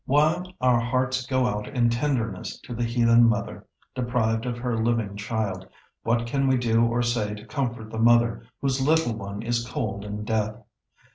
[0.07, 5.15] ]While our hearts go out in tenderness to the heathen mother deprived of her living
[5.15, 5.67] child,
[6.01, 10.03] what can we do or say to comfort the mother whose little one is cold
[10.03, 10.55] in death?